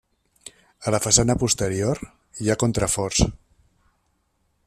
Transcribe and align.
A 0.85 0.93
la 0.95 0.99
façana 1.03 1.35
posterior 1.43 2.01
hi 2.45 2.51
ha 2.51 2.57
contraforts. 2.65 3.23